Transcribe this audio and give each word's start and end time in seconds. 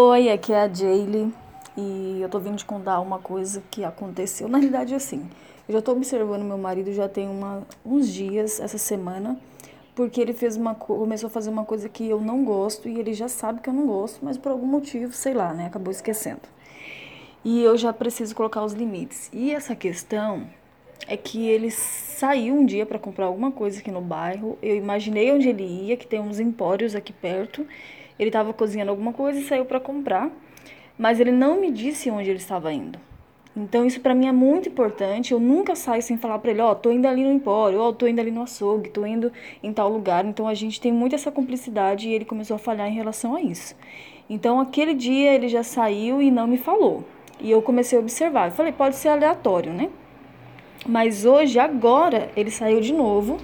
Oi, 0.00 0.30
aqui 0.30 0.52
é 0.52 0.60
a 0.60 0.72
Jaylee 0.72 1.34
e 1.76 2.20
eu 2.22 2.28
tô 2.28 2.38
vindo 2.38 2.56
te 2.56 2.64
contar 2.64 3.00
uma 3.00 3.18
coisa 3.18 3.60
que 3.68 3.82
aconteceu. 3.82 4.48
Na 4.48 4.56
realidade, 4.58 4.94
assim, 4.94 5.28
eu 5.68 5.72
já 5.72 5.82
tô 5.82 5.90
observando 5.90 6.44
meu 6.44 6.56
marido 6.56 6.92
já 6.92 7.08
tem 7.08 7.26
uma, 7.28 7.66
uns 7.84 8.08
dias, 8.08 8.60
essa 8.60 8.78
semana, 8.78 9.36
porque 9.96 10.20
ele 10.20 10.32
fez 10.32 10.56
uma 10.56 10.72
começou 10.72 11.26
a 11.26 11.30
fazer 11.30 11.50
uma 11.50 11.64
coisa 11.64 11.88
que 11.88 12.08
eu 12.08 12.20
não 12.20 12.44
gosto 12.44 12.88
e 12.88 12.96
ele 12.96 13.12
já 13.12 13.28
sabe 13.28 13.60
que 13.60 13.68
eu 13.68 13.74
não 13.74 13.88
gosto, 13.88 14.24
mas 14.24 14.38
por 14.38 14.52
algum 14.52 14.66
motivo, 14.66 15.12
sei 15.12 15.34
lá, 15.34 15.52
né, 15.52 15.66
acabou 15.66 15.90
esquecendo. 15.90 16.42
E 17.44 17.60
eu 17.60 17.76
já 17.76 17.92
preciso 17.92 18.36
colocar 18.36 18.62
os 18.62 18.74
limites. 18.74 19.28
E 19.32 19.50
essa 19.50 19.74
questão 19.74 20.46
é 21.08 21.16
que 21.16 21.48
ele 21.48 21.72
saiu 21.72 22.54
um 22.54 22.64
dia 22.64 22.86
para 22.86 23.00
comprar 23.00 23.26
alguma 23.26 23.50
coisa 23.50 23.80
aqui 23.80 23.90
no 23.90 24.00
bairro. 24.00 24.56
Eu 24.62 24.76
imaginei 24.76 25.32
onde 25.32 25.48
ele 25.48 25.64
ia, 25.64 25.96
que 25.96 26.06
tem 26.06 26.20
uns 26.20 26.38
empórios 26.38 26.94
aqui 26.94 27.12
perto. 27.12 27.66
Ele 28.18 28.28
estava 28.28 28.52
cozinhando 28.52 28.90
alguma 28.90 29.12
coisa 29.12 29.38
e 29.38 29.44
saiu 29.44 29.64
para 29.64 29.78
comprar, 29.78 30.30
mas 30.98 31.20
ele 31.20 31.30
não 31.30 31.60
me 31.60 31.70
disse 31.70 32.10
onde 32.10 32.28
ele 32.28 32.38
estava 32.38 32.72
indo. 32.72 32.98
Então 33.56 33.84
isso 33.84 34.00
para 34.00 34.14
mim 34.14 34.26
é 34.26 34.32
muito 34.32 34.68
importante. 34.68 35.32
Eu 35.32 35.40
nunca 35.40 35.74
saio 35.74 36.02
sem 36.02 36.16
falar 36.16 36.38
para 36.38 36.50
ele, 36.50 36.60
ó, 36.60 36.72
oh, 36.72 36.74
tô 36.74 36.90
indo 36.90 37.06
ali 37.06 37.24
no 37.24 37.32
empório, 37.32 37.80
ó, 37.80 37.88
oh, 37.88 37.92
tô 37.92 38.06
indo 38.06 38.20
ali 38.20 38.30
no 38.30 38.42
açougue, 38.42 38.90
tô 38.90 39.04
indo 39.04 39.32
em 39.62 39.72
tal 39.72 39.90
lugar. 39.90 40.24
Então 40.24 40.46
a 40.46 40.54
gente 40.54 40.80
tem 40.80 40.92
muito 40.92 41.14
essa 41.14 41.30
cumplicidade 41.30 42.08
e 42.08 42.12
ele 42.12 42.24
começou 42.24 42.56
a 42.56 42.58
falhar 42.58 42.88
em 42.88 42.94
relação 42.94 43.34
a 43.34 43.40
isso. 43.40 43.74
Então 44.30 44.60
aquele 44.60 44.94
dia 44.94 45.34
ele 45.34 45.48
já 45.48 45.62
saiu 45.62 46.22
e 46.22 46.30
não 46.30 46.46
me 46.46 46.58
falou. 46.58 47.04
E 47.40 47.50
eu 47.50 47.62
comecei 47.62 47.98
a 47.98 48.00
observar. 48.00 48.48
Eu 48.48 48.52
falei, 48.52 48.72
pode 48.72 48.96
ser 48.96 49.08
aleatório, 49.08 49.72
né? 49.72 49.88
Mas 50.86 51.24
hoje, 51.24 51.58
agora, 51.58 52.30
ele 52.36 52.50
saiu 52.50 52.80
de 52.80 52.92
novo. 52.92 53.38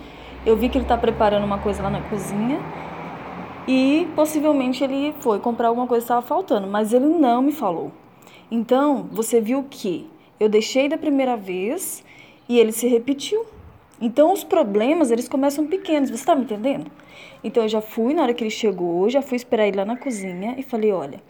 Eu 0.47 0.57
vi 0.57 0.69
que 0.69 0.79
ele 0.79 0.85
está 0.85 0.97
preparando 0.97 1.45
uma 1.45 1.59
coisa 1.59 1.83
lá 1.83 1.91
na 1.91 2.01
cozinha 2.03 2.61
e 3.67 4.07
possivelmente 4.15 4.85
ele 4.85 5.15
foi 5.21 5.39
comprar 5.39 5.69
alguma 5.69 5.87
coisa 5.87 6.03
que 6.03 6.05
estava 6.05 6.27
faltando, 6.27 6.67
mas 6.67 6.93
ele 6.93 7.07
não 7.07 7.43
me 7.43 7.53
falou. 7.53 7.91
Então, 8.51 9.09
você 9.11 9.41
viu 9.41 9.65
que 9.69 10.09
eu 10.39 10.49
deixei 10.49 10.89
da 10.89 10.99
primeira 10.99 11.37
vez 11.37 12.05
e 12.49 12.59
ele 12.59 12.73
se 12.73 12.87
repetiu. 12.87 13.47
Então, 14.01 14.33
os 14.33 14.45
problemas, 14.45 15.11
eles 15.11 15.29
começam 15.29 15.67
pequenos, 15.67 16.11
você 16.11 16.17
está 16.17 16.35
me 16.35 16.45
entendendo? 16.45 16.91
Então, 17.43 17.63
eu 17.63 17.69
já 17.69 17.81
fui, 17.81 18.13
na 18.13 18.23
hora 18.23 18.35
que 18.35 18.43
ele 18.43 18.51
chegou, 18.51 19.09
já 19.09 19.23
fui 19.23 19.37
esperar 19.37 19.67
ele 19.67 19.79
lá 19.79 19.85
na 19.85 19.97
cozinha 19.97 20.55
e 20.59 20.63
falei, 20.63 20.93
olha, 20.93 21.23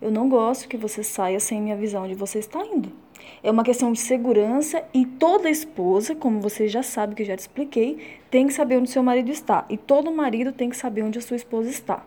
eu 0.00 0.10
não 0.10 0.28
gosto 0.28 0.68
que 0.68 0.76
você 0.76 1.02
saia 1.02 1.38
sem 1.38 1.60
minha 1.60 1.76
visão 1.76 2.04
onde 2.04 2.14
você 2.14 2.38
está 2.38 2.64
indo. 2.64 3.03
É 3.42 3.50
uma 3.50 3.62
questão 3.62 3.92
de 3.92 3.98
segurança 3.98 4.82
e 4.92 5.04
toda 5.04 5.50
esposa, 5.50 6.14
como 6.14 6.40
você 6.40 6.66
já 6.68 6.82
sabe 6.82 7.14
que 7.14 7.22
eu 7.22 7.26
já 7.26 7.36
te 7.36 7.40
expliquei, 7.40 7.98
tem 8.30 8.46
que 8.46 8.52
saber 8.52 8.78
onde 8.78 8.90
seu 8.90 9.02
marido 9.02 9.30
está. 9.30 9.64
E 9.68 9.76
todo 9.76 10.10
marido 10.10 10.52
tem 10.52 10.70
que 10.70 10.76
saber 10.76 11.02
onde 11.02 11.18
a 11.18 11.22
sua 11.22 11.36
esposa 11.36 11.68
está. 11.68 12.04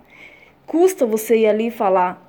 Custa 0.65 1.05
você 1.05 1.37
ir 1.37 1.47
ali 1.47 1.67
e 1.67 1.71
falar, 1.71 2.21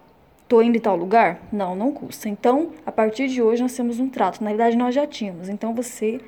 tô 0.48 0.62
indo 0.62 0.76
em 0.76 0.80
tal 0.80 0.96
lugar? 0.96 1.40
Não, 1.52 1.74
não 1.74 1.92
custa. 1.92 2.28
Então, 2.28 2.70
a 2.86 2.92
partir 2.92 3.28
de 3.28 3.42
hoje 3.42 3.62
nós 3.62 3.74
temos 3.74 3.98
um 3.98 4.08
trato. 4.08 4.42
Na 4.42 4.50
verdade, 4.50 4.76
nós 4.76 4.94
já 4.94 5.06
tínhamos. 5.06 5.48
Então, 5.48 5.74
você 5.74 6.20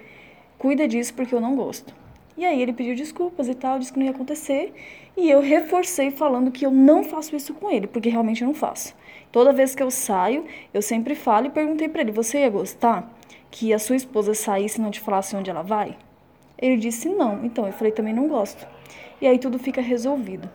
cuida 0.58 0.88
disso 0.88 1.14
porque 1.14 1.34
eu 1.34 1.40
não 1.40 1.54
gosto. 1.54 1.94
E 2.36 2.44
aí 2.44 2.62
ele 2.62 2.72
pediu 2.72 2.94
desculpas 2.94 3.48
e 3.48 3.54
tal, 3.54 3.78
disse 3.78 3.92
que 3.92 3.98
não 3.98 4.06
ia 4.06 4.12
acontecer. 4.12 4.72
E 5.16 5.30
eu 5.30 5.40
reforcei 5.40 6.10
falando 6.10 6.50
que 6.50 6.64
eu 6.64 6.70
não 6.70 7.04
faço 7.04 7.36
isso 7.36 7.52
com 7.52 7.70
ele, 7.70 7.86
porque 7.86 8.08
realmente 8.08 8.42
eu 8.42 8.46
não 8.46 8.54
faço. 8.54 8.94
Toda 9.32 9.52
vez 9.52 9.74
que 9.74 9.82
eu 9.82 9.90
saio, 9.90 10.44
eu 10.74 10.82
sempre 10.82 11.14
falo 11.14 11.46
e 11.46 11.50
perguntei 11.50 11.88
para 11.88 12.00
ele: 12.00 12.12
"Você 12.12 12.40
ia 12.40 12.50
gostar 12.50 13.08
que 13.50 13.72
a 13.72 13.78
sua 13.78 13.96
esposa 13.96 14.34
saísse 14.34 14.78
e 14.78 14.82
não 14.82 14.90
te 14.90 15.00
falasse 15.00 15.36
onde 15.36 15.50
ela 15.50 15.62
vai?" 15.62 15.96
Ele 16.58 16.76
disse: 16.76 17.08
"Não". 17.08 17.44
Então 17.44 17.66
eu 17.66 17.72
falei: 17.72 17.92
"Também 17.92 18.12
não 18.12 18.28
gosto". 18.28 18.66
E 19.20 19.26
aí 19.26 19.38
tudo 19.38 19.58
fica 19.58 19.80
resolvido. 19.80 20.48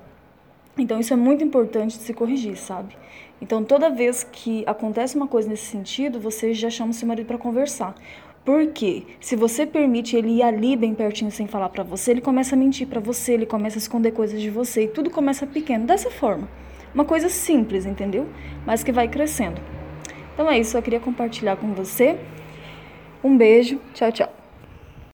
Então 0.78 1.00
isso 1.00 1.14
é 1.14 1.16
muito 1.16 1.44
importante 1.44 1.98
de 1.98 2.04
se 2.04 2.14
corrigir, 2.14 2.58
sabe? 2.58 2.98
Então 3.42 3.64
toda 3.64 3.90
vez 3.90 4.24
que 4.24 4.64
acontece 4.68 5.16
uma 5.16 5.28
coisa 5.28 5.48
nesse 5.48 5.66
sentido, 5.66 6.20
você 6.20 6.54
já 6.54 6.70
chama 6.70 6.92
o 6.92 6.94
seu 6.94 7.08
marido 7.08 7.28
para 7.28 7.38
conversar. 7.38 7.96
Porque 8.44 9.04
se 9.20 9.36
você 9.36 9.66
permite 9.66 10.16
ele 10.16 10.38
ir 10.38 10.44
ali 10.44 10.76
bem 10.76 10.94
pertinho 10.94 11.32
sem 11.32 11.48
falar 11.48 11.70
para 11.70 11.84
você, 11.84 12.12
ele 12.12 12.22
começa 12.22 12.56
a 12.56 12.60
mentir 12.60 12.88
para 12.88 13.00
você, 13.00 13.34
ele 13.34 13.46
começa 13.46 13.78
a 13.78 13.80
esconder 13.80 14.12
coisas 14.12 14.40
de 14.40 14.50
você 14.50 14.84
e 14.84 14.88
tudo 14.88 15.10
começa 15.10 15.48
pequeno, 15.48 15.88
dessa 15.88 16.12
forma. 16.12 16.48
Uma 16.96 17.04
coisa 17.04 17.28
simples, 17.28 17.86
entendeu? 17.86 18.26
Mas 18.66 18.82
que 18.82 18.92
vai 18.92 19.10
crescendo. 19.10 19.62
Então 20.34 20.50
é 20.50 20.58
isso, 20.58 20.78
eu 20.78 20.82
queria 20.82 21.00
compartilhar 21.00 21.58
com 21.58 21.74
você. 21.74 22.18
Um 23.22 23.36
beijo, 23.36 23.82
tchau, 23.94 24.12
tchau. 24.14 24.45